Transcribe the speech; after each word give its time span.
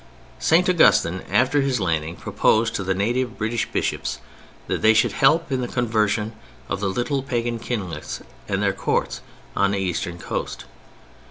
St. 0.39 0.67
Augustine, 0.67 1.21
after 1.29 1.61
his 1.61 1.79
landing, 1.79 2.15
proposed 2.15 2.73
to 2.73 2.83
the 2.83 2.95
native 2.95 3.37
British 3.37 3.67
bishops 3.71 4.17
that 4.65 4.81
they 4.81 4.95
should 4.95 5.11
help 5.11 5.51
in 5.51 5.61
the 5.61 5.67
conversion 5.67 6.33
of 6.69 6.79
the 6.79 6.89
little 6.89 7.21
pagan 7.21 7.59
kinglets 7.59 8.23
and 8.47 8.63
their 8.63 8.73
courts 8.73 9.21
on 9.55 9.69
the 9.73 9.77
eastern 9.77 10.17
coast. 10.17 10.65